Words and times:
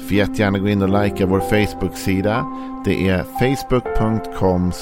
Får 0.00 0.12
jättegärna 0.12 0.58
gå 0.58 0.68
in 0.68 0.82
och 0.82 1.02
likea 1.04 1.26
vår 1.26 1.40
Facebook-sida. 1.40 2.46
Det 2.84 3.08
är 3.08 3.22
facebook.com 3.22 4.72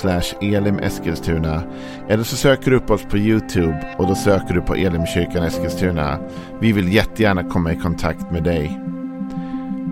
elimeskilstuna. 0.40 1.62
Eller 2.08 2.24
så 2.24 2.36
söker 2.36 2.70
du 2.70 2.76
upp 2.76 2.90
oss 2.90 3.04
på 3.04 3.18
YouTube 3.18 3.94
och 3.98 4.06
då 4.06 4.14
söker 4.14 4.54
du 4.54 4.60
på 4.60 4.74
Elimkyrkan 4.74 5.44
Eskilstuna. 5.44 6.18
Vi 6.60 6.72
vill 6.72 6.92
jättegärna 6.92 7.44
komma 7.44 7.72
i 7.72 7.76
kontakt 7.76 8.30
med 8.32 8.44
dig. 8.44 8.80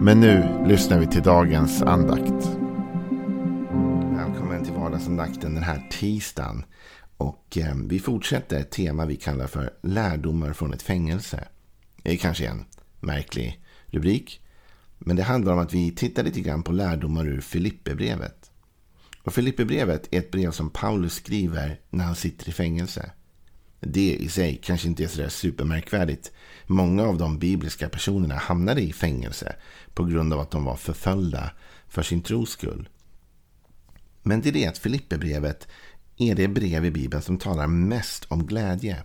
Men 0.00 0.20
nu 0.20 0.64
lyssnar 0.66 0.98
vi 0.98 1.06
till 1.06 1.22
dagens 1.22 1.82
andakt. 1.82 2.48
Välkommen 4.16 4.64
till 4.64 4.74
vardagsandakten 4.74 5.54
den 5.54 5.62
här 5.62 5.88
tisdagen. 5.90 6.64
Och 7.16 7.58
eh, 7.58 7.74
vi 7.88 7.98
fortsätter 7.98 8.60
ett 8.60 8.70
tema 8.70 9.06
vi 9.06 9.16
kallar 9.16 9.46
för 9.46 9.70
lärdomar 9.82 10.52
från 10.52 10.72
ett 10.72 10.82
fängelse. 10.82 11.48
Det 12.02 12.12
är 12.12 12.16
kanske 12.16 12.46
en 12.46 12.64
märklig 13.00 13.60
rubrik. 13.86 14.40
Men 15.06 15.16
det 15.16 15.22
handlar 15.22 15.52
om 15.52 15.58
att 15.58 15.74
vi 15.74 15.90
tittar 15.90 16.22
lite 16.22 16.40
grann 16.40 16.62
på 16.62 16.72
lärdomar 16.72 17.26
ur 17.26 17.40
Filipperbrevet. 17.40 18.50
Och 19.22 19.34
Filipperbrevet 19.34 20.08
är 20.10 20.18
ett 20.18 20.30
brev 20.30 20.50
som 20.50 20.70
Paulus 20.70 21.14
skriver 21.14 21.80
när 21.90 22.04
han 22.04 22.14
sitter 22.14 22.48
i 22.48 22.52
fängelse. 22.52 23.10
Det 23.80 24.14
i 24.14 24.28
sig 24.28 24.60
kanske 24.64 24.88
inte 24.88 25.04
är 25.04 25.08
sådär 25.08 25.28
supermärkvärdigt. 25.28 26.32
Många 26.66 27.02
av 27.02 27.18
de 27.18 27.38
bibliska 27.38 27.88
personerna 27.88 28.34
hamnade 28.34 28.80
i 28.80 28.92
fängelse 28.92 29.56
på 29.94 30.04
grund 30.04 30.32
av 30.32 30.40
att 30.40 30.50
de 30.50 30.64
var 30.64 30.76
förföljda 30.76 31.50
för 31.88 32.02
sin 32.02 32.22
tros 32.22 32.50
skull. 32.50 32.88
Men 34.22 34.40
det 34.40 34.48
är 34.48 34.52
det 34.52 34.66
att 34.66 34.78
Filipperbrevet 34.78 35.68
är 36.16 36.34
det 36.34 36.48
brev 36.48 36.84
i 36.84 36.90
Bibeln 36.90 37.22
som 37.22 37.38
talar 37.38 37.66
mest 37.66 38.24
om 38.24 38.46
glädje. 38.46 39.02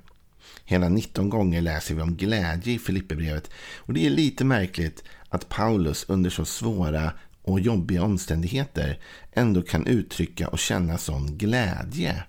Hela 0.72 0.90
19 0.90 1.30
gånger 1.30 1.62
läser 1.62 1.96
vi 1.96 2.02
om 2.02 2.16
glädje 2.16 2.74
i 2.74 2.80
Filipperbrevet. 2.80 3.52
Och 3.78 3.94
det 3.94 4.06
är 4.06 4.10
lite 4.10 4.46
märkligt 4.46 5.04
att 5.30 5.50
Paulus 5.50 6.06
under 6.08 6.30
så 6.30 6.46
svåra 6.46 7.14
och 7.42 7.60
jobbiga 7.60 8.04
omständigheter 8.04 9.00
ändå 9.32 9.62
kan 9.62 9.88
uttrycka 9.88 10.48
och 10.48 10.60
känna 10.60 10.98
sån 10.98 11.38
glädje. 11.38 12.24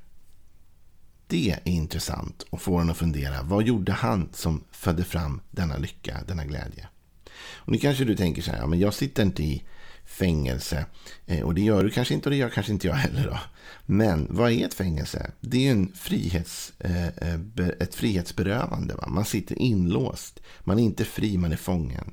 Det 1.27 1.51
är 1.51 1.61
intressant 1.65 2.47
och 2.51 2.63
får 2.63 2.81
en 2.81 2.91
att 2.91 2.97
fundera. 2.97 3.43
Vad 3.43 3.67
gjorde 3.67 3.93
han 3.93 4.29
som 4.33 4.65
födde 4.71 5.05
fram 5.05 5.41
denna 5.51 5.77
lycka, 5.77 6.19
denna 6.27 6.45
glädje? 6.45 6.89
Och 7.35 7.73
nu 7.73 7.79
kanske 7.79 8.05
du 8.05 8.17
tänker 8.17 8.43
så 8.43 8.51
här, 8.51 8.59
ja, 8.59 8.67
men 8.67 8.79
jag 8.79 8.95
sitter 8.95 9.23
inte 9.23 9.43
i 9.43 9.63
fängelse. 10.05 10.87
Eh, 11.27 11.41
och 11.41 11.55
det 11.55 11.61
gör 11.61 11.85
du 11.85 11.91
kanske 11.91 12.15
inte 12.15 12.29
och 12.29 12.31
det 12.31 12.37
gör 12.37 12.49
kanske 12.49 12.73
inte 12.73 12.87
jag 12.87 12.95
heller. 12.95 13.27
Då. 13.27 13.39
Men 13.87 14.27
vad 14.31 14.53
är 14.53 14.67
ett 14.67 14.75
fängelse? 14.75 15.31
Det 15.41 15.67
är 15.67 15.73
en 15.73 15.93
frihets, 15.95 16.73
eh, 16.79 17.07
eh, 17.07 17.41
ett 17.81 17.95
frihetsberövande. 17.95 18.95
Va? 18.95 19.09
Man 19.09 19.25
sitter 19.25 19.59
inlåst. 19.59 20.41
Man 20.61 20.79
är 20.79 20.83
inte 20.83 21.05
fri, 21.05 21.39
man 21.39 21.53
är 21.53 21.57
fången. 21.57 22.13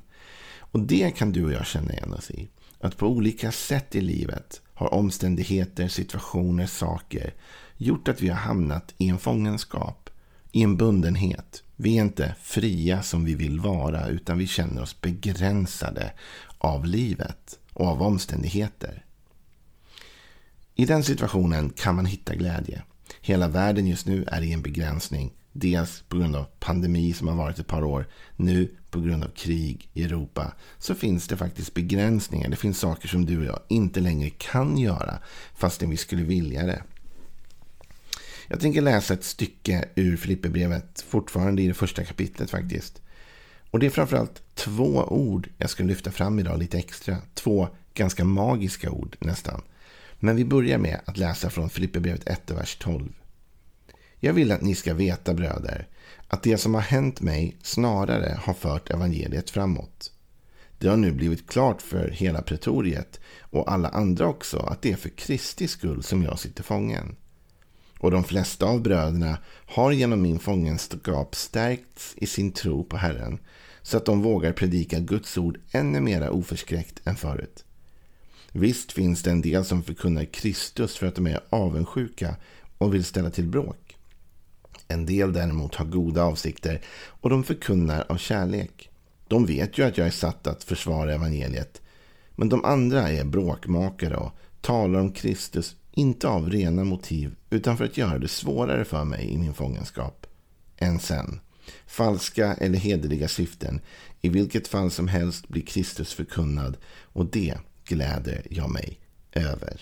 Och 0.58 0.80
det 0.80 1.10
kan 1.16 1.32
du 1.32 1.44
och 1.44 1.52
jag 1.52 1.66
känna 1.66 1.92
igen 1.92 2.12
oss 2.12 2.30
i. 2.30 2.48
Att 2.80 2.96
på 2.96 3.06
olika 3.06 3.52
sätt 3.52 3.94
i 3.94 4.00
livet 4.00 4.62
har 4.74 4.94
omständigheter, 4.94 5.88
situationer, 5.88 6.66
saker 6.66 7.34
gjort 7.76 8.08
att 8.08 8.22
vi 8.22 8.28
har 8.28 8.36
hamnat 8.36 8.94
i 8.98 9.08
en 9.08 9.18
fångenskap, 9.18 10.10
i 10.52 10.62
en 10.62 10.76
bundenhet. 10.76 11.62
Vi 11.76 11.98
är 11.98 12.02
inte 12.02 12.34
fria 12.42 13.02
som 13.02 13.24
vi 13.24 13.34
vill 13.34 13.60
vara, 13.60 14.08
utan 14.08 14.38
vi 14.38 14.46
känner 14.46 14.82
oss 14.82 15.00
begränsade 15.00 16.12
av 16.58 16.86
livet 16.86 17.58
och 17.72 17.86
av 17.86 18.02
omständigheter. 18.02 19.04
I 20.74 20.84
den 20.84 21.04
situationen 21.04 21.70
kan 21.70 21.96
man 21.96 22.06
hitta 22.06 22.34
glädje. 22.34 22.82
Hela 23.20 23.48
världen 23.48 23.86
just 23.86 24.06
nu 24.06 24.24
är 24.26 24.42
i 24.42 24.52
en 24.52 24.62
begränsning. 24.62 25.32
Dels 25.52 26.02
på 26.08 26.16
grund 26.16 26.36
av 26.36 26.46
pandemi 26.60 27.12
som 27.12 27.28
har 27.28 27.34
varit 27.34 27.58
ett 27.58 27.66
par 27.66 27.84
år. 27.84 28.08
Nu 28.36 28.74
på 28.90 29.00
grund 29.00 29.24
av 29.24 29.28
krig 29.28 29.88
i 29.92 30.04
Europa. 30.04 30.52
Så 30.78 30.94
finns 30.94 31.28
det 31.28 31.36
faktiskt 31.36 31.74
begränsningar. 31.74 32.48
Det 32.48 32.56
finns 32.56 32.78
saker 32.78 33.08
som 33.08 33.26
du 33.26 33.38
och 33.38 33.44
jag 33.44 33.60
inte 33.68 34.00
längre 34.00 34.30
kan 34.30 34.78
göra. 34.78 35.18
Fastän 35.54 35.90
vi 35.90 35.96
skulle 35.96 36.22
vilja 36.22 36.66
det. 36.66 36.82
Jag 38.48 38.60
tänker 38.60 38.80
läsa 38.80 39.14
ett 39.14 39.24
stycke 39.24 39.84
ur 39.94 40.16
Filipperbrevet. 40.16 41.04
Fortfarande 41.08 41.62
i 41.62 41.68
det 41.68 41.74
första 41.74 42.04
kapitlet 42.04 42.50
faktiskt. 42.50 43.02
Och 43.70 43.78
det 43.78 43.86
är 43.86 43.90
framförallt 43.90 44.42
två 44.54 45.04
ord 45.08 45.48
jag 45.58 45.70
ska 45.70 45.84
lyfta 45.84 46.10
fram 46.10 46.38
idag 46.38 46.58
lite 46.58 46.78
extra. 46.78 47.16
Två 47.34 47.68
ganska 47.94 48.24
magiska 48.24 48.90
ord 48.90 49.16
nästan. 49.20 49.62
Men 50.18 50.36
vi 50.36 50.44
börjar 50.44 50.78
med 50.78 51.00
att 51.04 51.18
läsa 51.18 51.50
från 51.50 51.70
Filipperbrevet 51.70 52.28
1, 52.28 52.50
vers 52.50 52.76
12. 52.76 53.12
Jag 54.20 54.32
vill 54.32 54.52
att 54.52 54.62
ni 54.62 54.74
ska 54.74 54.94
veta, 54.94 55.34
bröder, 55.34 55.88
att 56.28 56.42
det 56.42 56.58
som 56.58 56.74
har 56.74 56.80
hänt 56.80 57.20
mig 57.20 57.56
snarare 57.62 58.38
har 58.42 58.54
fört 58.54 58.90
evangeliet 58.90 59.50
framåt. 59.50 60.12
Det 60.78 60.88
har 60.88 60.96
nu 60.96 61.12
blivit 61.12 61.50
klart 61.50 61.82
för 61.82 62.08
hela 62.08 62.42
pretoriet 62.42 63.20
och 63.40 63.72
alla 63.72 63.88
andra 63.88 64.26
också 64.26 64.58
att 64.58 64.82
det 64.82 64.92
är 64.92 64.96
för 64.96 65.08
Kristi 65.08 65.68
skull 65.68 66.02
som 66.02 66.22
jag 66.22 66.38
sitter 66.38 66.62
fången. 66.62 67.16
Och 67.98 68.10
de 68.10 68.24
flesta 68.24 68.66
av 68.66 68.82
bröderna 68.82 69.38
har 69.66 69.92
genom 69.92 70.22
min 70.22 70.38
fångenskap 70.38 71.34
stärkts 71.34 72.14
i 72.16 72.26
sin 72.26 72.52
tro 72.52 72.84
på 72.84 72.96
Herren 72.96 73.38
så 73.82 73.96
att 73.96 74.04
de 74.04 74.22
vågar 74.22 74.52
predika 74.52 75.00
Guds 75.00 75.38
ord 75.38 75.58
ännu 75.72 76.00
mera 76.00 76.30
oförskräckt 76.30 77.00
än 77.04 77.16
förut. 77.16 77.64
Visst 78.52 78.92
finns 78.92 79.22
det 79.22 79.30
en 79.30 79.42
del 79.42 79.64
som 79.64 79.82
förkunnar 79.82 80.24
Kristus 80.24 80.96
för 80.96 81.06
att 81.06 81.14
de 81.14 81.26
är 81.26 81.40
avundsjuka 81.50 82.36
och 82.78 82.94
vill 82.94 83.04
ställa 83.04 83.30
till 83.30 83.48
bråk. 83.48 83.96
En 84.88 85.06
del 85.06 85.32
däremot 85.32 85.74
har 85.74 85.84
goda 85.84 86.22
avsikter 86.22 86.80
och 87.06 87.30
de 87.30 87.44
förkunnar 87.44 88.04
av 88.08 88.16
kärlek. 88.16 88.90
De 89.28 89.46
vet 89.46 89.78
ju 89.78 89.82
att 89.82 89.98
jag 89.98 90.06
är 90.06 90.10
satt 90.10 90.46
att 90.46 90.64
försvara 90.64 91.14
evangeliet. 91.14 91.82
Men 92.36 92.48
de 92.48 92.64
andra 92.64 93.10
är 93.10 93.24
bråkmakare 93.24 94.16
och 94.16 94.32
talar 94.60 95.00
om 95.00 95.12
Kristus 95.12 95.76
inte 95.92 96.28
av 96.28 96.50
rena 96.50 96.84
motiv 96.84 97.34
utan 97.50 97.76
för 97.76 97.84
att 97.84 97.96
göra 97.96 98.18
det 98.18 98.28
svårare 98.28 98.84
för 98.84 99.04
mig 99.04 99.30
i 99.30 99.38
min 99.38 99.54
fångenskap. 99.54 100.26
Än 100.76 100.98
sen. 100.98 101.40
Falska 101.86 102.54
eller 102.54 102.78
hederliga 102.78 103.28
syften. 103.28 103.80
I 104.20 104.28
vilket 104.28 104.68
fall 104.68 104.90
som 104.90 105.08
helst 105.08 105.48
blir 105.48 105.62
Kristus 105.62 106.14
förkunnad 106.14 106.76
och 107.12 107.26
det 107.26 107.54
gläder 107.84 108.46
jag 108.50 108.70
mig 108.70 108.98
över. 109.32 109.80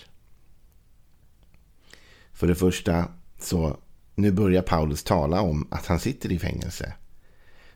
För 2.33 2.47
det 2.47 2.55
första 2.55 3.07
så 3.39 3.77
nu 4.15 4.31
börjar 4.31 4.61
Paulus 4.61 5.03
tala 5.03 5.41
om 5.41 5.67
att 5.71 5.85
han 5.85 5.99
sitter 5.99 6.31
i 6.31 6.39
fängelse. 6.39 6.93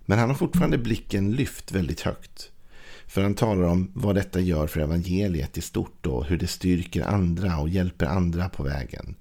Men 0.05 0.19
han 0.19 0.29
har 0.29 0.35
fortfarande 0.35 0.77
blicken 0.77 1.31
lyft 1.31 1.71
väldigt 1.71 2.01
högt. 2.01 2.51
För 3.07 3.23
han 3.23 3.35
talar 3.35 3.63
om 3.63 3.91
vad 3.93 4.15
detta 4.15 4.39
gör 4.39 4.67
för 4.67 4.79
evangeliet 4.79 5.57
i 5.57 5.61
stort 5.61 6.05
och 6.05 6.25
hur 6.25 6.37
det 6.37 6.47
styrker 6.47 7.03
andra 7.03 7.59
och 7.59 7.69
hjälper 7.69 8.05
andra 8.05 8.49
på 8.49 8.63
vägen. 8.63 9.15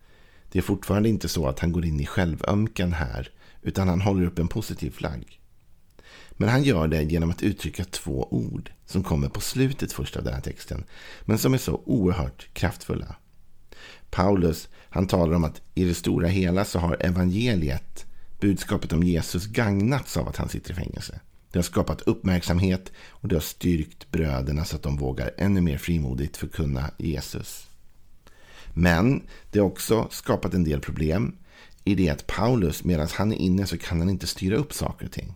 Det 0.53 0.59
är 0.59 0.63
fortfarande 0.63 1.09
inte 1.09 1.29
så 1.29 1.49
att 1.49 1.59
han 1.59 1.73
går 1.73 1.85
in 1.85 2.01
i 2.01 2.07
självömkan 2.07 2.93
här, 2.93 3.31
utan 3.63 3.89
han 3.89 4.01
håller 4.01 4.27
upp 4.27 4.39
en 4.39 4.49
positiv 4.49 4.91
flagg. 4.91 5.41
Men 6.33 6.49
han 6.49 6.63
gör 6.63 6.89
det 6.89 7.03
genom 7.03 7.31
att 7.31 7.43
uttrycka 7.43 7.85
två 7.85 8.29
ord 8.31 8.73
som 8.87 9.03
kommer 9.03 9.29
på 9.29 9.41
slutet 9.41 9.93
först 9.93 10.17
av 10.17 10.25
den 10.25 10.35
här 10.35 10.41
texten, 10.41 10.85
men 11.25 11.39
som 11.39 11.55
är 11.55 11.59
så 11.59 11.83
oerhört 11.85 12.49
kraftfulla. 12.53 13.17
Paulus 14.11 14.69
han 14.89 15.07
talar 15.07 15.37
om 15.37 15.45
att 15.45 15.61
i 15.75 15.85
det 15.85 15.95
stora 15.95 16.29
hela 16.29 16.65
så 16.65 16.79
har 16.79 16.97
evangeliet, 17.01 18.07
budskapet 18.41 18.93
om 18.93 19.03
Jesus, 19.03 19.47
gagnats 19.47 20.17
av 20.17 20.29
att 20.29 20.37
han 20.37 20.49
sitter 20.49 20.73
i 20.73 20.75
fängelse. 20.75 21.21
Det 21.51 21.59
har 21.59 21.63
skapat 21.63 22.01
uppmärksamhet 22.01 22.93
och 23.09 23.29
det 23.29 23.37
har 23.37 23.41
styrkt 23.41 24.11
bröderna 24.11 24.65
så 24.65 24.77
att 24.77 24.83
de 24.83 24.97
vågar 24.97 25.31
ännu 25.39 25.61
mer 25.61 25.79
frimodigt 25.79 26.37
förkunna 26.37 26.91
Jesus. 26.99 27.67
Men 28.75 29.23
det 29.51 29.59
har 29.59 29.67
också 29.67 30.09
skapat 30.11 30.55
en 30.55 30.65
del 30.65 30.81
problem 30.81 31.37
i 31.85 31.95
det 31.95 32.09
att 32.09 32.27
Paulus, 32.27 32.85
medan 32.85 33.09
han 33.13 33.33
är 33.33 33.37
inne 33.37 33.67
så 33.67 33.79
kan 33.79 33.99
han 33.99 34.11
inte 34.11 34.27
styra 34.27 34.57
upp 34.57 34.73
saker 34.73 35.07
och 35.07 35.13
ting. 35.13 35.35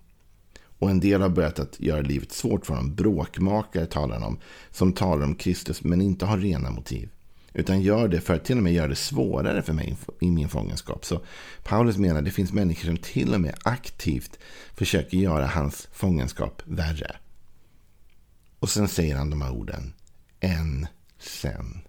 Och 0.79 0.91
en 0.91 1.01
del 1.01 1.23
har 1.23 1.29
börjat 1.29 1.59
att 1.59 1.81
göra 1.81 2.01
livet 2.01 2.33
svårt 2.33 2.67
för 2.67 2.75
honom. 2.75 2.95
Bråkmakare 2.95 3.87
talar 3.87 4.15
han 4.15 4.23
om, 4.23 4.39
som 4.71 4.93
talar 4.93 5.25
om 5.25 5.35
Kristus 5.35 5.85
men 5.85 6.01
inte 6.01 6.27
har 6.27 6.39
rena 6.39 6.71
motiv. 6.71 7.09
Utan 7.53 7.83
gör 7.83 8.09
det 8.09 8.21
för 8.21 8.35
att 8.35 8.45
till 8.45 8.57
och 8.57 8.63
med 8.63 8.73
göra 8.73 8.89
det 8.89 8.97
svårare 8.97 9.63
för 9.63 9.73
mig 9.73 9.97
i 10.21 10.31
min 10.31 10.49
fångenskap. 10.49 11.05
Så 11.05 11.21
Paulus 11.65 11.97
menar 11.97 12.19
att 12.19 12.25
det 12.25 12.31
finns 12.31 12.53
människor 12.53 12.87
som 12.87 12.97
till 12.97 13.35
och 13.35 13.41
med 13.41 13.55
aktivt 13.63 14.39
försöker 14.75 15.19
göra 15.19 15.47
hans 15.47 15.89
fångenskap 15.93 16.63
värre. 16.65 17.17
Och 18.59 18.71
sen 18.71 18.89
säger 18.89 19.17
han 19.17 19.31
de 19.31 19.43
här 19.43 19.53
orden. 19.53 19.93
Än 20.41 20.87
sen. 21.19 21.81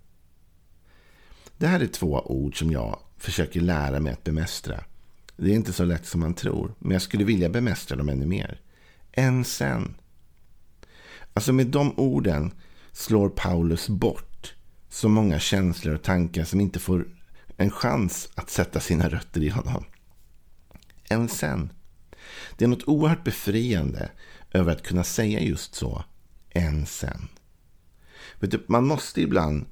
Det 1.57 1.68
här 1.68 1.80
är 1.80 1.88
två 1.88 2.21
ord 2.25 2.59
som 2.59 2.71
jag 2.71 3.00
försöker 3.18 3.62
lära 3.62 4.00
mig 4.00 4.14
att 4.14 4.24
bemästra. 4.24 4.84
Det 5.38 5.52
är 5.52 5.56
inte 5.56 5.74
så 5.74 5.86
lätt 5.86 6.06
som 6.06 6.19
man 6.19 6.34
tror. 6.34 6.74
Men 6.80 6.92
jag 6.92 7.02
skulle 7.02 7.24
vilja 7.24 7.50
bemästra 7.50 7.98
dem 7.98 8.10
ännu 8.10 8.25
mer. 8.25 8.62
Än 9.12 9.46
sen. 9.46 9.96
Alltså 11.34 11.54
med 11.54 11.68
de 11.68 12.00
orden 12.00 12.52
slår 12.92 13.30
Paulus 13.30 13.90
bort 13.90 14.54
så 14.90 15.10
många 15.10 15.40
känslor 15.40 15.96
och 15.96 16.04
tankar 16.04 16.44
som 16.44 16.62
inte 16.62 16.80
får 16.80 17.08
en 17.58 17.72
chans 17.72 18.30
att 18.36 18.50
sätta 18.50 18.80
sina 18.80 19.10
rötter 19.10 19.44
i 19.44 19.50
honom. 19.50 19.86
Än 21.10 21.30
sen. 21.30 21.69
Det 22.58 22.66
är 22.66 22.69
något 22.69 22.88
oerhört 22.88 23.24
befriande 23.24 24.12
över 24.52 24.72
att 24.72 24.84
kunna 24.84 25.04
säga 25.04 25.40
just 25.40 25.75
så. 25.75 26.04
Än 26.50 26.86
sen. 26.86 27.28
Du, 28.40 28.66
man 28.68 28.88
måste 28.88 29.22
ibland 29.22 29.66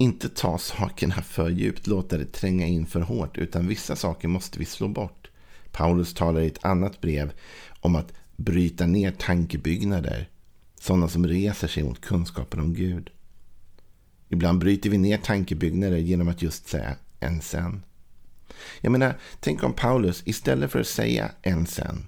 inte 0.00 0.28
ta 0.28 0.58
sakerna 0.58 1.22
för 1.22 1.50
djupt, 1.50 1.86
låta 1.86 2.18
det 2.18 2.32
tränga 2.32 2.66
in 2.66 2.86
för 2.86 3.00
hårt, 3.00 3.38
utan 3.38 3.68
vissa 3.68 3.96
saker 3.96 4.28
måste 4.28 4.58
vi 4.58 4.64
slå 4.64 4.88
bort. 4.88 5.30
Paulus 5.72 6.14
talar 6.14 6.40
i 6.40 6.46
ett 6.46 6.64
annat 6.64 7.00
brev 7.00 7.32
om 7.80 7.96
att 7.96 8.12
bryta 8.36 8.86
ner 8.86 9.10
tankebyggnader, 9.10 10.28
sådana 10.80 11.08
som 11.08 11.26
reser 11.26 11.68
sig 11.68 11.82
mot 11.82 12.00
kunskapen 12.00 12.60
om 12.60 12.74
Gud. 12.74 13.10
Ibland 14.28 14.58
bryter 14.58 14.90
vi 14.90 14.98
ner 14.98 15.18
tankebyggnader 15.18 15.98
genom 15.98 16.28
att 16.28 16.42
just 16.42 16.68
säga 16.68 16.96
en 17.20 17.40
sen. 17.40 17.82
Jag 18.80 18.92
menar, 18.92 19.18
tänk 19.40 19.62
om 19.62 19.72
Paulus 19.72 20.22
istället 20.26 20.70
för 20.70 20.80
att 20.80 20.86
säga 20.86 21.30
en 21.42 21.66
sen 21.66 22.06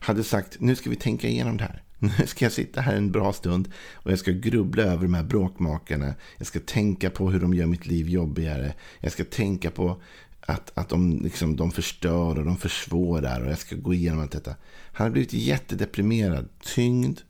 hade 0.00 0.24
sagt 0.24 0.56
nu 0.60 0.76
ska 0.76 0.90
vi 0.90 0.96
tänka 0.96 1.28
igenom 1.28 1.56
det 1.56 1.64
här. 1.64 1.82
Nu 1.98 2.26
ska 2.26 2.44
jag 2.44 2.52
sitta 2.52 2.80
här 2.80 2.96
en 2.96 3.12
bra 3.12 3.32
stund 3.32 3.68
och 3.92 4.12
jag 4.12 4.18
ska 4.18 4.30
grubbla 4.30 4.82
över 4.82 5.02
de 5.02 5.14
här 5.14 5.22
bråkmakarna. 5.22 6.14
Jag 6.36 6.46
ska 6.46 6.60
tänka 6.60 7.10
på 7.10 7.30
hur 7.30 7.40
de 7.40 7.54
gör 7.54 7.66
mitt 7.66 7.86
liv 7.86 8.08
jobbigare. 8.08 8.74
Jag 9.00 9.12
ska 9.12 9.24
tänka 9.24 9.70
på 9.70 10.02
att, 10.40 10.78
att 10.78 10.88
de, 10.88 11.20
liksom, 11.22 11.56
de 11.56 11.70
förstör 11.70 12.38
och 12.38 12.44
de 12.44 12.56
försvårar 12.56 13.40
och 13.40 13.50
jag 13.50 13.58
ska 13.58 13.76
gå 13.76 13.94
igenom 13.94 14.20
allt 14.20 14.32
detta. 14.32 14.54
Han 14.92 15.06
har 15.06 15.12
blivit 15.12 15.32
jättedeprimerad, 15.32 16.48
tyngd. 16.74 17.20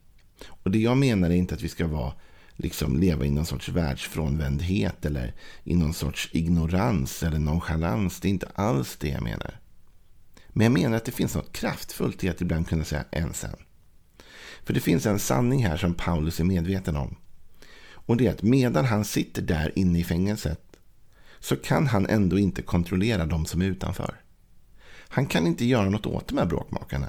Och 0.49 0.71
det 0.71 0.79
jag 0.79 0.97
menar 0.97 1.31
är 1.31 1.35
inte 1.35 1.55
att 1.55 1.63
vi 1.63 1.69
ska 1.69 1.87
vara, 1.87 2.13
liksom, 2.57 2.97
leva 2.97 3.25
i 3.25 3.31
någon 3.31 3.47
sorts 3.47 3.69
världsfrånvändhet 3.69 5.05
eller 5.05 5.35
i 5.65 5.75
någon 5.75 5.95
sorts 5.95 6.29
ignorans 6.33 7.23
eller 7.23 7.39
nonchalans. 7.39 8.21
Det 8.21 8.29
är 8.29 8.31
inte 8.31 8.51
alls 8.55 8.97
det 8.97 9.09
jag 9.09 9.23
menar. 9.23 9.61
Men 10.49 10.65
jag 10.65 10.73
menar 10.73 10.97
att 10.97 11.05
det 11.05 11.13
finns 11.13 11.35
något 11.35 11.53
kraftfullt 11.53 12.25
i 12.25 12.29
att 12.29 12.41
ibland 12.41 12.69
kunna 12.69 12.85
säga 12.85 13.05
ensam. 13.11 13.57
För 14.65 14.75
det 14.75 14.81
finns 14.81 15.07
en 15.07 15.19
sanning 15.19 15.67
här 15.67 15.77
som 15.77 15.95
Paulus 15.95 16.41
är 16.41 16.45
medveten 16.45 16.97
om. 16.97 17.17
Och 17.91 18.17
det 18.17 18.27
är 18.27 18.31
att 18.31 18.43
medan 18.43 18.85
han 18.85 19.05
sitter 19.05 19.43
där 19.43 19.79
inne 19.79 19.99
i 19.99 20.05
fängelset 20.05 20.61
så 21.39 21.57
kan 21.57 21.87
han 21.87 22.07
ändå 22.07 22.39
inte 22.39 22.63
kontrollera 22.63 23.27
de 23.27 23.47
som 23.47 23.63
är 23.63 23.67
utanför. 23.67 24.21
Han 25.09 25.27
kan 25.27 25.47
inte 25.47 25.65
göra 25.65 25.91
något 25.91 26.07
åt 26.07 26.29
de 26.29 26.39
här 26.39 26.47
bråkmakarna. 26.47 27.09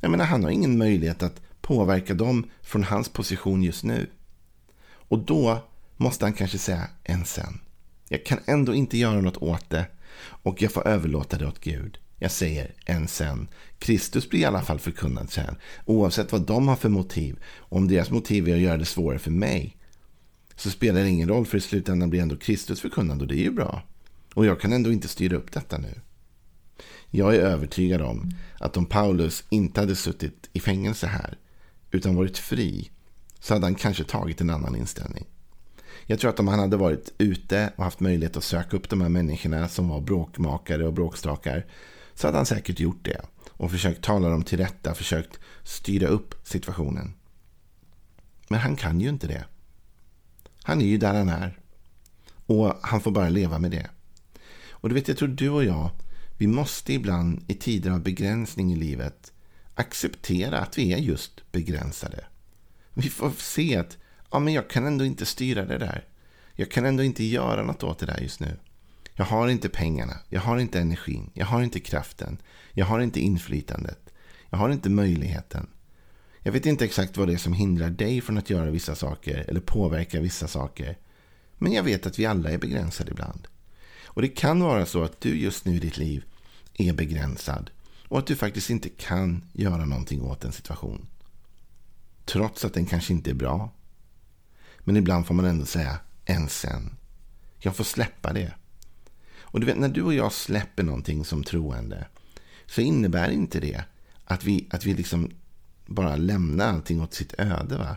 Jag 0.00 0.10
menar, 0.10 0.24
han 0.24 0.44
har 0.44 0.50
ingen 0.50 0.78
möjlighet 0.78 1.22
att 1.22 1.40
påverka 1.60 2.14
dem 2.14 2.50
från 2.62 2.84
hans 2.84 3.08
position 3.08 3.62
just 3.62 3.84
nu. 3.84 4.10
Och 4.86 5.18
då 5.18 5.64
måste 5.96 6.24
han 6.24 6.32
kanske 6.32 6.58
säga 6.58 6.88
en 7.04 7.24
sen. 7.24 7.60
Jag 8.08 8.24
kan 8.24 8.38
ändå 8.46 8.74
inte 8.74 8.98
göra 8.98 9.20
något 9.20 9.36
åt 9.36 9.70
det 9.70 9.86
och 10.20 10.62
jag 10.62 10.72
får 10.72 10.88
överlåta 10.88 11.38
det 11.38 11.46
åt 11.46 11.60
Gud. 11.60 11.98
Jag 12.18 12.30
säger 12.30 12.74
än 12.86 13.08
sen. 13.08 13.48
Kristus 13.78 14.30
blir 14.30 14.40
i 14.40 14.44
alla 14.44 14.62
fall 14.62 14.78
förkunnad 14.78 15.30
sen. 15.30 15.56
Oavsett 15.84 16.32
vad 16.32 16.46
de 16.46 16.68
har 16.68 16.76
för 16.76 16.88
motiv. 16.88 17.38
Om 17.58 17.88
deras 17.88 18.10
motiv 18.10 18.48
är 18.48 18.54
att 18.54 18.60
göra 18.60 18.76
det 18.76 18.84
svårare 18.84 19.18
för 19.18 19.30
mig. 19.30 19.76
Så 20.56 20.70
spelar 20.70 21.00
det 21.00 21.08
ingen 21.08 21.28
roll 21.28 21.46
för 21.46 21.58
i 21.58 21.60
slutändan 21.60 22.10
blir 22.10 22.22
ändå 22.22 22.36
Kristus 22.36 22.80
förkunnad 22.80 23.22
och 23.22 23.28
det 23.28 23.34
är 23.34 23.42
ju 23.42 23.50
bra. 23.50 23.82
Och 24.34 24.46
jag 24.46 24.60
kan 24.60 24.72
ändå 24.72 24.92
inte 24.92 25.08
styra 25.08 25.36
upp 25.36 25.52
detta 25.52 25.78
nu. 25.78 26.00
Jag 27.10 27.34
är 27.34 27.40
övertygad 27.40 28.02
om 28.02 28.30
att 28.58 28.76
om 28.76 28.86
Paulus 28.86 29.44
inte 29.48 29.80
hade 29.80 29.96
suttit 29.96 30.48
i 30.52 30.60
fängelse 30.60 31.06
här 31.06 31.38
utan 31.90 32.16
varit 32.16 32.38
fri 32.38 32.90
så 33.40 33.54
hade 33.54 33.66
han 33.66 33.74
kanske 33.74 34.04
tagit 34.04 34.40
en 34.40 34.50
annan 34.50 34.76
inställning. 34.76 35.26
Jag 36.06 36.18
tror 36.18 36.30
att 36.30 36.40
om 36.40 36.48
han 36.48 36.58
hade 36.58 36.76
varit 36.76 37.14
ute 37.18 37.72
och 37.76 37.84
haft 37.84 38.00
möjlighet 38.00 38.36
att 38.36 38.44
söka 38.44 38.76
upp 38.76 38.88
de 38.88 39.00
här 39.00 39.08
människorna 39.08 39.68
som 39.68 39.88
var 39.88 40.00
bråkmakare 40.00 40.86
och 40.86 40.92
bråkstakar 40.92 41.66
så 42.18 42.26
hade 42.26 42.36
han 42.36 42.46
säkert 42.46 42.80
gjort 42.80 43.04
det. 43.04 43.20
Och 43.46 43.70
försökt 43.70 44.04
tala 44.04 44.28
dem 44.28 44.42
till 44.42 44.58
rätta, 44.58 44.94
försökt 44.94 45.38
styra 45.62 46.06
upp 46.06 46.34
situationen. 46.42 47.14
Men 48.48 48.60
han 48.60 48.76
kan 48.76 49.00
ju 49.00 49.08
inte 49.08 49.26
det. 49.26 49.44
Han 50.62 50.80
är 50.80 50.86
ju 50.86 50.98
där 50.98 51.14
han 51.14 51.28
är. 51.28 51.58
Och 52.46 52.74
han 52.82 53.00
får 53.00 53.10
bara 53.10 53.28
leva 53.28 53.58
med 53.58 53.70
det. 53.70 53.90
Och 54.70 54.88
du 54.88 54.94
vet, 54.94 55.08
jag 55.08 55.16
tror 55.16 55.28
du 55.28 55.48
och 55.48 55.64
jag, 55.64 55.90
vi 56.38 56.46
måste 56.46 56.92
ibland 56.92 57.44
i 57.48 57.54
tider 57.54 57.90
av 57.90 58.02
begränsning 58.02 58.72
i 58.72 58.76
livet 58.76 59.32
acceptera 59.74 60.58
att 60.58 60.78
vi 60.78 60.92
är 60.92 60.98
just 60.98 61.52
begränsade. 61.52 62.24
Vi 62.94 63.08
får 63.10 63.30
se 63.30 63.76
att 63.76 63.96
ja, 64.30 64.38
men 64.38 64.54
jag 64.54 64.70
kan 64.70 64.86
ändå 64.86 65.04
inte 65.04 65.26
styra 65.26 65.64
det 65.64 65.78
där. 65.78 66.04
Jag 66.52 66.70
kan 66.70 66.84
ändå 66.84 67.02
inte 67.02 67.24
göra 67.24 67.62
något 67.62 67.82
åt 67.82 67.98
det 67.98 68.06
där 68.06 68.20
just 68.20 68.40
nu. 68.40 68.56
Jag 69.18 69.24
har 69.24 69.48
inte 69.48 69.68
pengarna, 69.68 70.16
jag 70.28 70.40
har 70.40 70.58
inte 70.58 70.80
energin, 70.80 71.30
jag 71.34 71.46
har 71.46 71.62
inte 71.62 71.80
kraften, 71.80 72.38
jag 72.72 72.86
har 72.86 73.00
inte 73.00 73.20
inflytandet, 73.20 74.10
jag 74.50 74.58
har 74.58 74.70
inte 74.70 74.90
möjligheten. 74.90 75.66
Jag 76.42 76.52
vet 76.52 76.66
inte 76.66 76.84
exakt 76.84 77.16
vad 77.16 77.28
det 77.28 77.34
är 77.34 77.38
som 77.38 77.52
hindrar 77.52 77.90
dig 77.90 78.20
från 78.20 78.38
att 78.38 78.50
göra 78.50 78.70
vissa 78.70 78.94
saker 78.94 79.44
eller 79.48 79.60
påverka 79.60 80.20
vissa 80.20 80.48
saker. 80.48 80.98
Men 81.54 81.72
jag 81.72 81.82
vet 81.82 82.06
att 82.06 82.18
vi 82.18 82.26
alla 82.26 82.50
är 82.50 82.58
begränsade 82.58 83.10
ibland. 83.10 83.48
Och 84.04 84.22
det 84.22 84.28
kan 84.28 84.60
vara 84.60 84.86
så 84.86 85.02
att 85.02 85.20
du 85.20 85.40
just 85.40 85.64
nu 85.64 85.76
i 85.76 85.78
ditt 85.78 85.98
liv 85.98 86.24
är 86.74 86.92
begränsad 86.92 87.70
och 88.08 88.18
att 88.18 88.26
du 88.26 88.36
faktiskt 88.36 88.70
inte 88.70 88.88
kan 88.88 89.44
göra 89.52 89.84
någonting 89.84 90.22
åt 90.22 90.44
en 90.44 90.52
situation. 90.52 91.06
Trots 92.24 92.64
att 92.64 92.74
den 92.74 92.86
kanske 92.86 93.12
inte 93.12 93.30
är 93.30 93.34
bra. 93.34 93.70
Men 94.78 94.96
ibland 94.96 95.26
får 95.26 95.34
man 95.34 95.44
ändå 95.44 95.66
säga 95.66 95.98
än 96.24 96.48
sen. 96.48 96.96
Jag 97.58 97.76
får 97.76 97.84
släppa 97.84 98.32
det. 98.32 98.52
Och 99.50 99.60
du 99.60 99.66
vet, 99.66 99.78
när 99.78 99.88
du 99.88 100.02
och 100.02 100.14
jag 100.14 100.32
släpper 100.32 100.82
någonting 100.82 101.24
som 101.24 101.44
troende 101.44 102.06
så 102.66 102.80
innebär 102.80 103.30
inte 103.30 103.60
det 103.60 103.84
att 104.24 104.44
vi, 104.44 104.68
att 104.70 104.84
vi 104.84 104.94
liksom 104.94 105.30
bara 105.86 106.16
lämnar 106.16 106.66
allting 106.66 107.02
åt 107.02 107.14
sitt 107.14 107.34
öde. 107.38 107.78
Va? 107.78 107.96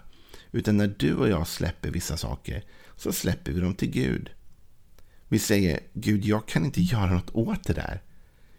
Utan 0.52 0.78
när 0.78 0.96
du 0.98 1.16
och 1.16 1.30
jag 1.30 1.48
släpper 1.48 1.92
vissa 1.92 2.18
saker 2.18 2.64
så 2.96 3.12
släpper 3.12 3.52
vi 3.52 3.60
dem 3.60 3.76
till 3.76 3.92
Gud. 3.92 4.30
Vi 5.28 5.40
säger 5.40 5.80
Gud, 5.94 6.26
jag 6.26 6.48
kan 6.48 6.66
inte 6.66 6.82
göra 6.82 7.14
något 7.14 7.36
åt 7.36 7.64
det 7.64 7.74
där. 7.74 8.02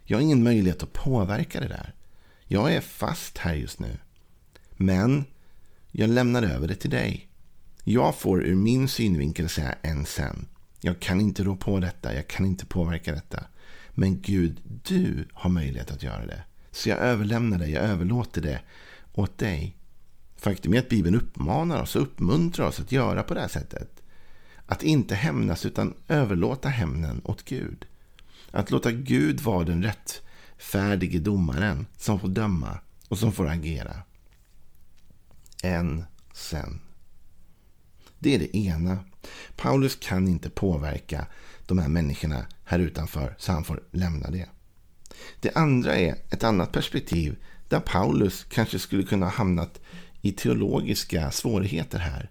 Jag 0.03 0.17
har 0.17 0.21
ingen 0.21 0.43
möjlighet 0.43 0.83
att 0.83 0.93
påverka 0.93 1.59
det 1.59 1.67
där. 1.67 1.95
Jag 2.47 2.73
är 2.73 2.81
fast 2.81 3.37
här 3.37 3.53
just 3.53 3.79
nu. 3.79 3.97
Men 4.71 5.25
jag 5.91 6.09
lämnar 6.09 6.43
över 6.43 6.67
det 6.67 6.75
till 6.75 6.89
dig. 6.89 7.29
Jag 7.83 8.15
får 8.15 8.43
ur 8.43 8.55
min 8.55 8.87
synvinkel 8.87 9.49
säga 9.49 9.75
en 9.81 10.05
sen. 10.05 10.47
Jag 10.85 10.99
kan 10.99 11.21
inte 11.21 11.43
rå 11.43 11.55
på 11.55 11.79
detta, 11.79 12.15
jag 12.15 12.27
kan 12.27 12.45
inte 12.45 12.65
påverka 12.65 13.11
detta. 13.11 13.43
Men 13.91 14.21
Gud, 14.21 14.61
du 14.83 15.27
har 15.33 15.49
möjlighet 15.49 15.91
att 15.91 16.03
göra 16.03 16.25
det. 16.25 16.43
Så 16.71 16.89
jag 16.89 16.97
överlämnar 16.99 17.57
det, 17.57 17.67
jag 17.67 17.83
överlåter 17.83 18.41
det 18.41 18.61
åt 19.13 19.37
dig. 19.37 19.77
Faktum 20.35 20.73
är 20.73 20.79
att 20.79 20.89
Bibeln 20.89 21.15
uppmanar 21.15 21.81
oss 21.81 21.95
och 21.95 22.01
uppmuntrar 22.01 22.67
oss 22.67 22.79
att 22.79 22.91
göra 22.91 23.23
på 23.23 23.33
det 23.33 23.41
här 23.41 23.47
sättet. 23.47 24.01
Att 24.65 24.83
inte 24.83 25.15
hämnas 25.15 25.65
utan 25.65 25.93
överlåta 26.07 26.69
hämnden 26.69 27.21
åt 27.23 27.45
Gud. 27.45 27.85
Att 28.51 28.71
låta 28.71 28.91
Gud 28.91 29.41
vara 29.41 29.63
den 29.63 29.83
rättfärdige 29.83 31.19
domaren 31.19 31.85
som 31.97 32.19
får 32.19 32.27
döma 32.27 32.79
och 33.07 33.17
som 33.19 33.31
får 33.31 33.47
agera. 33.47 34.01
En 35.63 36.05
sen. 36.33 36.79
Det 38.23 38.35
är 38.35 38.39
det 38.39 38.57
ena. 38.57 38.97
Paulus 39.55 39.95
kan 39.95 40.27
inte 40.27 40.49
påverka 40.49 41.25
de 41.65 41.77
här 41.77 41.87
människorna 41.87 42.45
här 42.63 42.79
utanför 42.79 43.35
så 43.37 43.51
han 43.51 43.63
får 43.63 43.83
lämna 43.91 44.29
det. 44.29 44.49
Det 45.39 45.51
andra 45.55 45.95
är 45.95 46.15
ett 46.29 46.43
annat 46.43 46.71
perspektiv 46.71 47.35
där 47.67 47.79
Paulus 47.79 48.43
kanske 48.43 48.79
skulle 48.79 49.03
kunna 49.03 49.25
ha 49.25 49.33
hamnat 49.33 49.81
i 50.21 50.31
teologiska 50.31 51.31
svårigheter 51.31 51.99
här. 51.99 52.29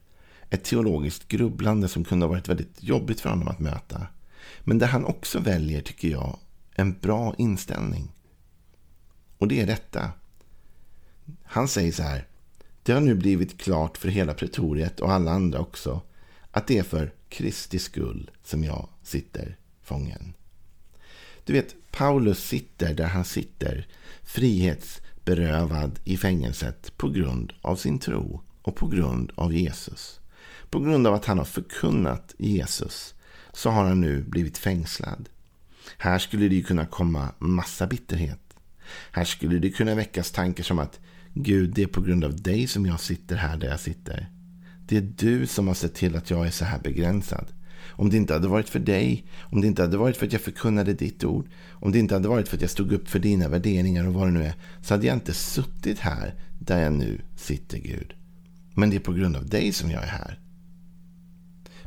Ett 0.50 0.64
teologiskt 0.64 1.28
grubblande 1.28 1.88
som 1.88 2.04
kunde 2.04 2.26
ha 2.26 2.30
varit 2.30 2.48
väldigt 2.48 2.82
jobbigt 2.82 3.20
för 3.20 3.30
honom 3.30 3.48
att 3.48 3.60
möta. 3.60 4.06
Men 4.60 4.78
där 4.78 4.86
han 4.86 5.04
också 5.04 5.40
väljer, 5.40 5.82
tycker 5.82 6.08
jag, 6.08 6.38
en 6.74 6.98
bra 6.98 7.34
inställning. 7.38 8.12
Och 9.38 9.48
det 9.48 9.60
är 9.60 9.66
detta. 9.66 10.10
Han 11.44 11.68
säger 11.68 11.92
så 11.92 12.02
här. 12.02 12.26
Det 12.82 12.92
har 12.92 13.00
nu 13.00 13.14
blivit 13.14 13.58
klart 13.58 13.98
för 13.98 14.08
hela 14.08 14.34
pretoriet 14.34 15.00
och 15.00 15.12
alla 15.12 15.30
andra 15.30 15.58
också 15.58 16.02
att 16.50 16.66
det 16.66 16.78
är 16.78 16.82
för 16.82 17.12
Kristi 17.28 17.78
skull 17.78 18.30
som 18.42 18.64
jag 18.64 18.88
sitter 19.02 19.56
fången. 19.82 20.34
Du 21.44 21.52
vet, 21.52 21.74
Paulus 21.90 22.44
sitter 22.44 22.94
där 22.94 23.06
han 23.06 23.24
sitter, 23.24 23.86
frihetsberövad 24.22 25.98
i 26.04 26.16
fängelset 26.16 26.96
på 26.96 27.08
grund 27.08 27.52
av 27.60 27.76
sin 27.76 27.98
tro 27.98 28.40
och 28.62 28.76
på 28.76 28.86
grund 28.86 29.32
av 29.34 29.54
Jesus. 29.54 30.20
På 30.70 30.80
grund 30.80 31.06
av 31.06 31.14
att 31.14 31.24
han 31.24 31.38
har 31.38 31.44
förkunnat 31.44 32.34
Jesus 32.38 33.14
så 33.52 33.70
har 33.70 33.84
han 33.84 34.00
nu 34.00 34.22
blivit 34.22 34.58
fängslad. 34.58 35.28
Här 35.98 36.18
skulle 36.18 36.48
det 36.48 36.54
ju 36.54 36.62
kunna 36.62 36.86
komma 36.86 37.28
massa 37.38 37.86
bitterhet. 37.86 38.40
Här 39.10 39.24
skulle 39.24 39.58
det 39.58 39.70
kunna 39.70 39.94
väckas 39.94 40.30
tankar 40.30 40.64
som 40.64 40.78
att 40.78 41.00
Gud, 41.34 41.72
det 41.74 41.82
är 41.82 41.86
på 41.86 42.00
grund 42.00 42.24
av 42.24 42.42
dig 42.42 42.66
som 42.66 42.86
jag 42.86 43.00
sitter 43.00 43.36
här 43.36 43.56
där 43.56 43.68
jag 43.68 43.80
sitter. 43.80 44.30
Det 44.86 44.96
är 44.96 45.12
du 45.16 45.46
som 45.46 45.66
har 45.66 45.74
sett 45.74 45.94
till 45.94 46.16
att 46.16 46.30
jag 46.30 46.46
är 46.46 46.50
så 46.50 46.64
här 46.64 46.78
begränsad. 46.78 47.46
Om 47.86 48.10
det 48.10 48.16
inte 48.16 48.32
hade 48.32 48.48
varit 48.48 48.68
för 48.68 48.78
dig, 48.78 49.24
om 49.40 49.60
det 49.60 49.66
inte 49.66 49.82
hade 49.82 49.96
varit 49.96 50.16
för 50.16 50.26
att 50.26 50.32
jag 50.32 50.42
förkunnade 50.42 50.94
ditt 50.94 51.24
ord, 51.24 51.48
om 51.70 51.92
det 51.92 51.98
inte 51.98 52.14
hade 52.14 52.28
varit 52.28 52.48
för 52.48 52.56
att 52.56 52.60
jag 52.60 52.70
stod 52.70 52.92
upp 52.92 53.08
för 53.08 53.18
dina 53.18 53.48
värderingar 53.48 54.06
och 54.06 54.14
vad 54.14 54.28
det 54.28 54.32
nu 54.32 54.44
är, 54.44 54.54
så 54.82 54.94
hade 54.94 55.06
jag 55.06 55.16
inte 55.16 55.34
suttit 55.34 55.98
här 55.98 56.34
där 56.58 56.82
jag 56.82 56.92
nu 56.92 57.20
sitter, 57.36 57.78
Gud. 57.78 58.14
Men 58.74 58.90
det 58.90 58.96
är 58.96 59.00
på 59.00 59.12
grund 59.12 59.36
av 59.36 59.48
dig 59.48 59.72
som 59.72 59.90
jag 59.90 60.02
är 60.02 60.06
här. 60.06 60.38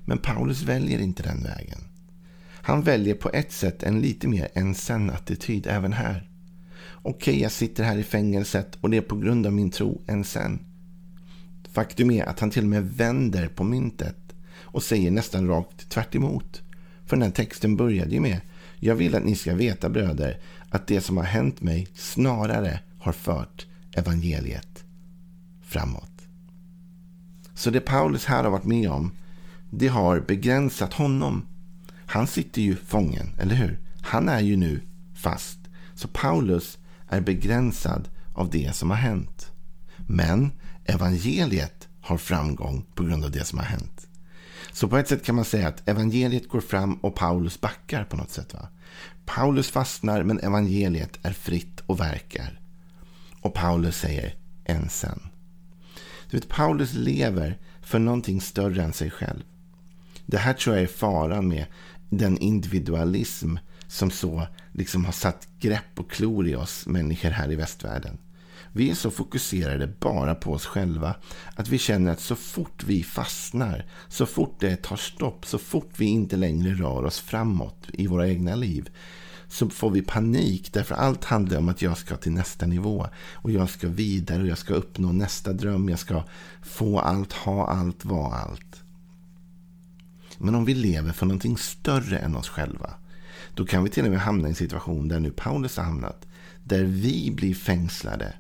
Men 0.05 0.17
Paulus 0.17 0.61
väljer 0.61 0.99
inte 0.99 1.23
den 1.23 1.43
vägen. 1.43 1.79
Han 2.61 2.81
väljer 2.81 3.15
på 3.15 3.29
ett 3.29 3.51
sätt 3.51 3.83
en 3.83 4.01
lite 4.01 4.27
mer 4.27 4.47
en-sen-attityd 4.53 5.67
även 5.67 5.93
här. 5.93 6.29
Okej, 7.07 7.31
okay, 7.33 7.41
jag 7.41 7.51
sitter 7.51 7.83
här 7.83 7.97
i 7.97 8.03
fängelset 8.03 8.77
och 8.81 8.89
det 8.89 8.97
är 8.97 9.01
på 9.01 9.15
grund 9.15 9.45
av 9.45 9.53
min 9.53 9.71
tro 9.71 10.01
än 10.07 10.23
sen. 10.23 10.59
Faktum 11.71 12.11
är 12.11 12.25
att 12.25 12.39
han 12.39 12.49
till 12.49 12.63
och 12.63 12.69
med 12.69 12.91
vänder 12.91 13.47
på 13.47 13.63
myntet 13.63 14.35
och 14.57 14.83
säger 14.83 15.11
nästan 15.11 15.47
rakt 15.47 15.89
tvärt 15.89 16.15
emot. 16.15 16.61
För 17.05 17.15
den 17.15 17.23
här 17.23 17.31
texten 17.31 17.75
började 17.75 18.11
ju 18.11 18.19
med 18.19 18.41
Jag 18.79 18.95
vill 18.95 19.15
att 19.15 19.23
ni 19.23 19.35
ska 19.35 19.55
veta 19.55 19.89
bröder 19.89 20.39
att 20.69 20.87
det 20.87 21.01
som 21.01 21.17
har 21.17 21.23
hänt 21.23 21.61
mig 21.61 21.87
snarare 21.93 22.79
har 22.99 23.13
fört 23.13 23.65
evangeliet 23.93 24.83
framåt. 25.61 26.27
Så 27.53 27.69
det 27.69 27.81
Paulus 27.81 28.25
här 28.25 28.43
har 28.43 28.51
varit 28.51 28.65
med 28.65 28.89
om 28.89 29.11
det 29.69 29.87
har 29.87 30.19
begränsat 30.19 30.93
honom. 30.93 31.45
Han 32.05 32.27
sitter 32.27 32.61
ju 32.61 32.75
fången, 32.75 33.35
eller 33.39 33.55
hur? 33.55 33.79
Han 34.01 34.29
är 34.29 34.41
ju 34.41 34.57
nu 34.57 34.81
fast. 35.15 35.59
Så 35.95 36.07
Paulus 36.07 36.77
är 37.09 37.21
begränsad 37.21 38.09
av 38.33 38.49
det 38.49 38.75
som 38.75 38.89
har 38.89 38.97
hänt. 38.97 39.51
Men 39.97 40.51
evangeliet 40.85 41.87
har 42.01 42.17
framgång 42.17 42.85
på 42.95 43.03
grund 43.03 43.25
av 43.25 43.31
det 43.31 43.45
som 43.45 43.59
har 43.59 43.65
hänt. 43.65 44.07
Så 44.71 44.87
på 44.87 44.97
ett 44.97 45.07
sätt 45.07 45.25
kan 45.25 45.35
man 45.35 45.45
säga 45.45 45.67
att 45.67 45.89
evangeliet 45.89 46.49
går 46.49 46.61
fram 46.61 46.93
och 46.93 47.15
Paulus 47.15 47.61
backar 47.61 48.03
på 48.03 48.17
något 48.17 48.31
sätt. 48.31 48.53
Va? 48.53 48.67
Paulus 49.25 49.69
fastnar 49.69 50.23
men 50.23 50.39
evangeliet 50.39 51.19
är 51.21 51.33
fritt 51.33 51.79
och 51.85 51.99
verkar. 51.99 52.59
Och 53.41 53.53
Paulus 53.53 53.97
säger 53.97 54.35
än 54.65 54.89
sen. 54.89 55.19
Du 56.29 56.37
vet, 56.37 56.49
Paulus 56.49 56.93
lever 56.93 57.57
för 57.81 57.99
någonting 57.99 58.41
större 58.41 58.83
än 58.83 58.93
sig 58.93 59.11
själv. 59.11 59.43
Det 60.25 60.37
här 60.37 60.53
tror 60.53 60.75
jag 60.75 60.83
är 60.83 60.87
faran 60.87 61.47
med 61.47 61.65
den 62.09 62.37
individualism 62.37 63.55
som 63.95 64.11
så 64.11 64.47
liksom 64.71 65.05
har 65.05 65.11
satt 65.11 65.47
grepp 65.59 65.99
och 65.99 66.11
klor 66.11 66.47
i 66.47 66.55
oss 66.55 66.85
människor 66.87 67.29
här 67.29 67.51
i 67.51 67.55
västvärlden. 67.55 68.17
Vi 68.71 68.89
är 68.89 68.95
så 68.95 69.11
fokuserade 69.11 69.87
bara 69.99 70.35
på 70.35 70.53
oss 70.53 70.65
själva 70.65 71.15
att 71.55 71.67
vi 71.67 71.77
känner 71.77 72.11
att 72.11 72.19
så 72.19 72.35
fort 72.35 72.83
vi 72.83 73.03
fastnar, 73.03 73.85
så 74.07 74.25
fort 74.25 74.55
det 74.59 74.75
tar 74.75 74.95
stopp, 74.95 75.45
så 75.45 75.57
fort 75.57 75.91
vi 75.97 76.05
inte 76.05 76.37
längre 76.37 76.73
rör 76.73 77.03
oss 77.03 77.19
framåt 77.19 77.87
i 77.93 78.07
våra 78.07 78.27
egna 78.27 78.55
liv 78.55 78.89
så 79.47 79.69
får 79.69 79.89
vi 79.89 80.01
panik 80.01 80.73
därför 80.73 80.95
allt 80.95 81.23
handlar 81.25 81.57
om 81.57 81.69
att 81.69 81.81
jag 81.81 81.97
ska 81.97 82.17
till 82.17 82.31
nästa 82.31 82.65
nivå 82.65 83.07
och 83.33 83.51
jag 83.51 83.69
ska 83.69 83.87
vidare 83.87 84.41
och 84.41 84.47
jag 84.47 84.57
ska 84.57 84.73
uppnå 84.73 85.11
nästa 85.11 85.53
dröm, 85.53 85.89
jag 85.89 85.99
ska 85.99 86.23
få 86.61 86.99
allt, 86.99 87.33
ha 87.33 87.67
allt, 87.67 88.05
vara 88.05 88.35
allt. 88.35 88.83
Men 90.37 90.55
om 90.55 90.65
vi 90.65 90.73
lever 90.73 91.11
för 91.11 91.25
någonting 91.25 91.57
större 91.57 92.17
än 92.17 92.35
oss 92.35 92.49
själva 92.49 92.93
då 93.55 93.65
kan 93.65 93.83
vi 93.83 93.89
till 93.89 94.05
och 94.05 94.11
med 94.11 94.19
hamna 94.19 94.47
i 94.47 94.49
en 94.49 94.55
situation 94.55 95.07
där 95.07 95.19
nu 95.19 95.31
Paulus 95.31 95.77
har 95.77 95.83
hamnat. 95.83 96.27
Där 96.63 96.83
vi 96.83 97.31
blir 97.31 97.53
fängslade. 97.53 98.33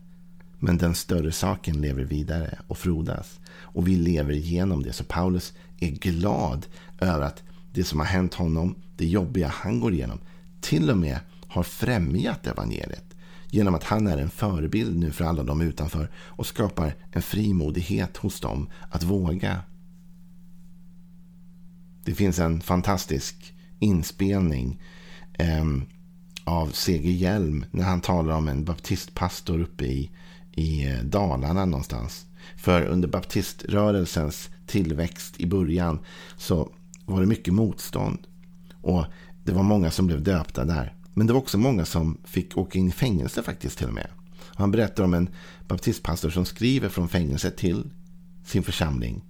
Men 0.59 0.77
den 0.77 0.95
större 0.95 1.31
saken 1.31 1.81
lever 1.81 2.03
vidare 2.03 2.59
och 2.67 2.77
frodas. 2.77 3.39
Och 3.47 3.87
vi 3.87 3.95
lever 3.95 4.33
igenom 4.33 4.83
det. 4.83 4.93
Så 4.93 5.03
Paulus 5.03 5.53
är 5.79 5.89
glad 5.89 6.65
över 6.99 7.25
att 7.25 7.43
det 7.73 7.83
som 7.83 7.99
har 7.99 8.05
hänt 8.05 8.33
honom, 8.33 8.75
det 8.97 9.05
jobbiga 9.05 9.47
han 9.47 9.79
går 9.79 9.93
igenom, 9.93 10.19
till 10.61 10.89
och 10.89 10.97
med 10.97 11.19
har 11.47 11.63
främjat 11.63 12.47
evangeliet. 12.47 13.15
Genom 13.49 13.75
att 13.75 13.83
han 13.83 14.07
är 14.07 14.17
en 14.17 14.29
förebild 14.29 14.99
nu 14.99 15.11
för 15.11 15.25
alla 15.25 15.43
de 15.43 15.61
utanför 15.61 16.11
och 16.15 16.47
skapar 16.47 16.95
en 17.11 17.21
frimodighet 17.21 18.17
hos 18.17 18.39
dem 18.39 18.69
att 18.89 19.03
våga. 19.03 19.59
Det 22.03 22.15
finns 22.15 22.39
en 22.39 22.61
fantastisk 22.61 23.53
inspelning 23.79 24.81
eh, 25.37 25.65
av 26.43 26.71
C.G. 26.73 27.11
Hjelm 27.11 27.65
när 27.71 27.83
han 27.83 28.01
talar 28.01 28.35
om 28.35 28.47
en 28.47 28.65
baptistpastor 28.65 29.61
uppe 29.61 29.85
i, 29.85 30.11
i 30.51 30.87
eh, 30.87 30.99
Dalarna 31.03 31.65
någonstans. 31.65 32.25
För 32.57 32.81
under 32.81 33.07
baptiströrelsens 33.07 34.49
tillväxt 34.65 35.39
i 35.39 35.45
början 35.45 35.99
så 36.37 36.71
var 37.05 37.21
det 37.21 37.27
mycket 37.27 37.53
motstånd. 37.53 38.27
Och 38.81 39.05
det 39.43 39.51
var 39.51 39.63
många 39.63 39.91
som 39.91 40.07
blev 40.07 40.23
döpta 40.23 40.65
där. 40.65 40.93
Men 41.13 41.27
det 41.27 41.33
var 41.33 41.39
också 41.39 41.57
många 41.57 41.85
som 41.85 42.17
fick 42.23 42.57
åka 42.57 42.79
in 42.79 42.87
i 42.87 42.91
fängelse 42.91 43.43
faktiskt 43.43 43.77
till 43.77 43.87
och 43.87 43.93
med. 43.93 44.07
Han 44.55 44.71
berättar 44.71 45.03
om 45.03 45.13
en 45.13 45.29
baptistpastor 45.67 46.29
som 46.29 46.45
skriver 46.45 46.89
från 46.89 47.09
fängelset 47.09 47.57
till 47.57 47.89
sin 48.45 48.63
församling. 48.63 49.23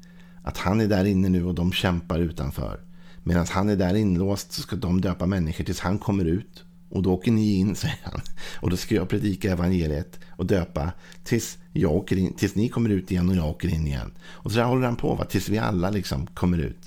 Att 0.43 0.57
han 0.57 0.81
är 0.81 0.87
där 0.87 1.05
inne 1.05 1.29
nu 1.29 1.45
och 1.45 1.55
de 1.55 1.71
kämpar 1.71 2.19
utanför. 2.19 2.79
Medan 3.27 3.45
han 3.49 3.69
är 3.69 3.75
där 3.75 3.95
inlåst 3.95 4.51
så 4.51 4.61
ska 4.61 4.75
de 4.75 5.01
döpa 5.01 5.25
människor 5.25 5.63
tills 5.63 5.79
han 5.79 5.99
kommer 5.99 6.25
ut. 6.25 6.63
Och 6.89 7.01
då 7.03 7.13
åker 7.13 7.31
ni 7.31 7.55
in, 7.55 7.75
säger 7.75 7.99
han. 8.03 8.21
Och 8.61 8.69
då 8.69 8.77
ska 8.77 8.95
jag 8.95 9.09
predika 9.09 9.51
evangeliet 9.51 10.19
och 10.29 10.45
döpa 10.45 10.91
tills, 11.23 11.57
jag 11.73 11.91
åker 11.91 12.17
in, 12.17 12.33
tills 12.33 12.55
ni 12.55 12.69
kommer 12.69 12.89
ut 12.89 13.11
igen 13.11 13.29
och 13.29 13.35
jag 13.35 13.47
åker 13.47 13.69
in 13.69 13.87
igen. 13.87 14.11
Och 14.21 14.51
så 14.51 14.57
där 14.57 14.65
håller 14.65 14.85
han 14.85 14.95
på, 14.95 15.15
va? 15.15 15.25
tills 15.25 15.49
vi 15.49 15.57
alla 15.57 15.89
liksom 15.89 16.27
kommer 16.27 16.57
ut. 16.57 16.85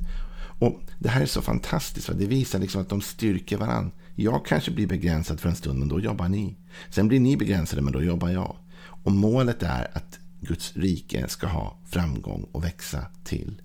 Och 0.59 0.81
Det 0.99 1.09
här 1.09 1.23
är 1.23 1.27
så 1.27 1.43
fantastiskt. 1.43 2.09
Va? 2.09 2.15
Det 2.19 2.27
visar 2.27 2.59
liksom 2.59 2.81
att 2.81 2.89
de 2.89 3.01
styrker 3.01 3.57
varandra. 3.57 3.91
Jag 4.15 4.47
kanske 4.47 4.71
blir 4.71 4.87
begränsad 4.87 5.41
för 5.41 5.49
en 5.49 5.57
stund, 5.57 5.79
men 5.79 5.89
då 5.89 6.01
jobbar 6.01 6.29
ni. 6.29 6.57
Sen 6.91 7.09
blir 7.09 7.21
ni 7.21 7.37
begränsade, 7.37 7.83
men 7.83 7.93
då 7.93 8.03
jobbar 8.03 8.29
jag. 8.29 8.57
Och 9.05 9.13
målet 9.13 9.63
är 9.63 9.89
att 9.97 10.19
Guds 10.41 10.77
rike 10.77 11.29
ska 11.29 11.47
ha 11.47 11.79
framgång 11.87 12.47
och 12.53 12.65
växa 12.65 13.07
till. 13.25 13.63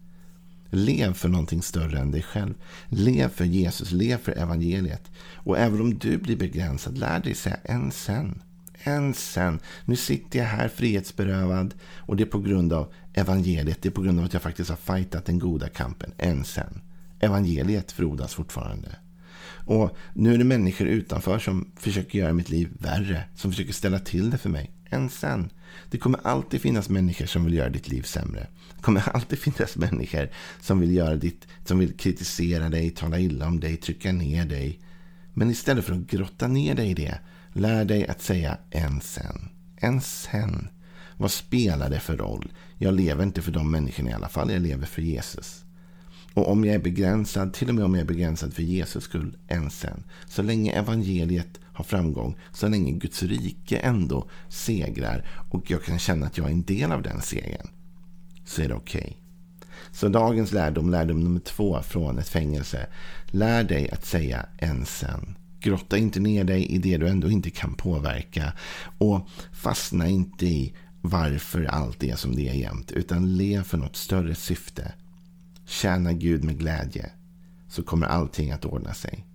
Lev 0.76 1.14
för 1.14 1.30
någonting 1.30 1.62
större 1.62 2.00
än 2.00 2.12
dig 2.12 2.22
själv. 2.22 2.54
Lev 2.90 3.30
för 3.30 3.46
Jesus, 3.46 3.92
lev 3.92 4.18
för 4.18 4.32
evangeliet. 4.32 5.12
Och 5.36 5.58
även 5.58 5.82
om 5.82 5.98
du 5.98 6.18
blir 6.18 6.36
begränsad, 6.36 6.98
lär 6.98 7.20
dig 7.20 7.36
säga 7.36 7.58
en 7.64 7.92
sen. 7.92 8.42
En 8.84 9.14
sen. 9.14 9.60
Nu 9.86 9.96
sitter 9.96 10.40
jag 10.40 10.46
här 10.46 10.68
frihetsberövad 10.68 11.74
och 11.98 12.16
det 12.16 12.24
är 12.24 12.28
på 12.28 12.40
grund 12.40 12.74
av 12.74 12.94
evangeliet. 13.14 13.82
Det 13.82 13.90
är 13.90 13.92
på 13.92 14.02
grund 14.02 14.20
av 14.20 14.26
att 14.26 14.34
jag 14.34 14.42
faktiskt 14.42 14.70
har 14.70 14.78
fightat 14.78 15.26
den 15.26 15.40
goda 15.40 15.70
kampen. 15.70 16.12
En 16.18 16.44
sen. 16.44 16.82
Evangeliet 17.20 17.92
frodas 17.92 18.34
fortfarande. 18.34 18.96
Och 19.66 19.98
nu 20.14 20.34
är 20.34 20.38
det 20.38 20.44
människor 20.44 20.88
utanför 20.88 21.40
som 21.40 21.72
försöker 21.76 22.20
göra 22.20 22.34
mitt 22.34 22.50
liv 22.50 22.70
värre. 22.80 23.24
Som 23.36 23.52
försöker 23.52 23.74
ställa 23.74 24.00
till 24.00 24.30
det 24.30 24.38
för 24.38 24.50
mig. 24.50 24.72
Än 24.94 25.10
sen. 25.10 25.50
Det 25.92 25.98
kommer 25.98 26.20
alltid 26.28 26.62
finnas 26.62 26.90
människor 26.90 27.26
som 27.26 27.46
vill 27.46 27.54
göra 27.54 27.70
ditt 27.70 27.88
liv 27.88 28.02
sämre. 28.02 28.48
Det 28.76 28.82
kommer 28.82 29.10
alltid 29.10 29.40
finnas 29.40 29.76
människor 29.76 30.30
som 30.62 30.80
vill, 30.80 30.96
göra 30.96 31.16
ditt, 31.16 31.48
som 31.66 31.80
vill 31.80 31.98
kritisera 31.98 32.70
dig, 32.70 32.90
tala 32.90 33.20
illa 33.20 33.48
om 33.48 33.60
dig, 33.60 33.78
trycka 33.78 34.12
ner 34.12 34.46
dig. 34.46 34.80
Men 35.34 35.52
istället 35.52 35.86
för 35.86 35.94
att 35.94 36.08
grotta 36.08 36.48
ner 36.48 36.76
dig 36.76 36.90
i 36.90 36.94
det, 36.94 37.20
lär 37.54 37.86
dig 37.86 38.08
att 38.08 38.22
säga 38.22 38.58
än 38.72 39.02
sen. 39.02 39.50
Än 39.78 40.02
sen. 40.02 40.68
Vad 41.18 41.32
spelar 41.32 41.90
det 41.90 42.00
för 42.00 42.18
roll? 42.18 42.52
Jag 42.78 42.94
lever 42.94 43.24
inte 43.24 43.42
för 43.42 43.52
de 43.52 43.72
människorna 43.72 44.10
i 44.10 44.14
alla 44.14 44.30
fall, 44.30 44.52
jag 44.52 44.62
lever 44.62 44.86
för 44.86 45.02
Jesus. 45.02 45.64
Och 46.34 46.52
om 46.52 46.66
jag 46.66 46.76
är 46.76 46.80
begränsad, 46.80 47.54
till 47.54 47.70
och 47.70 47.76
med 47.76 47.86
om 47.86 47.94
jag 47.94 48.02
är 48.02 48.08
begränsad 48.08 48.54
för 48.54 48.64
Jesus 48.64 49.04
skull, 49.04 49.38
än 49.48 49.70
sen. 49.70 50.04
Så 50.28 50.42
länge 50.42 50.72
evangeliet 50.72 51.60
har 51.74 51.84
framgång, 51.84 52.38
så 52.52 52.68
länge 52.68 52.92
Guds 52.92 53.24
rike 53.24 53.78
ändå 53.78 54.30
segrar 54.50 55.26
och 55.50 55.72
jag 55.72 55.84
kan 55.84 56.00
känna 56.00 56.26
att 56.26 56.38
jag 56.38 56.48
är 56.48 56.52
en 56.52 56.64
del 56.64 56.92
av 56.92 57.02
den 57.02 57.22
segern, 57.22 57.68
så 58.46 58.62
är 58.62 58.68
det 58.68 58.76
okej. 58.76 59.02
Okay. 59.02 59.14
Så 59.92 60.10
dagens 60.10 60.52
lärdom, 60.52 60.90
lärdom 60.90 61.24
nummer 61.24 61.40
två 61.40 61.82
från 61.82 62.20
ett 62.20 62.30
fängelse. 62.30 62.88
Lär 63.26 63.64
dig 63.64 63.90
att 63.92 64.06
säga 64.06 64.46
ensen. 64.58 65.36
Grotta 65.60 65.98
inte 65.98 66.20
ner 66.20 66.44
dig 66.44 66.66
i 66.66 66.78
det 66.78 66.98
du 66.98 67.08
ändå 67.08 67.30
inte 67.30 67.50
kan 67.50 67.74
påverka. 67.74 68.54
Och 68.98 69.28
fastna 69.52 70.08
inte 70.08 70.46
i 70.46 70.74
varför 71.02 71.64
allt 71.64 72.04
är 72.04 72.16
som 72.16 72.36
det 72.36 72.50
är 72.50 72.54
jämt. 72.54 72.92
Utan 72.92 73.38
lev 73.38 73.64
för 73.64 73.78
något 73.78 73.96
större 73.96 74.36
syfte. 74.36 74.94
Tjäna 75.66 76.14
Gud 76.14 76.44
med 76.44 76.60
glädje. 76.60 77.10
Så 77.68 77.84
kommer 77.84 78.08
allting 78.08 78.52
att 78.52 78.66
ordna 78.66 78.94
sig. 78.94 79.26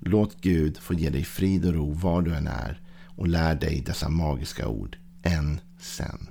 Låt 0.00 0.40
Gud 0.40 0.78
få 0.78 0.94
ge 0.94 1.10
dig 1.10 1.24
frid 1.24 1.66
och 1.66 1.74
ro 1.74 1.92
var 1.92 2.22
du 2.22 2.34
än 2.34 2.46
är 2.46 2.80
och 3.04 3.28
lär 3.28 3.54
dig 3.54 3.82
dessa 3.86 4.08
magiska 4.08 4.68
ord 4.68 4.96
än 5.22 5.60
sen. 5.80 6.28